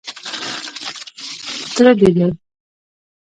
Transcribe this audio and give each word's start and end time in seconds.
_تره 1.73 1.91
دې 1.99 2.09
دی. 2.15 2.27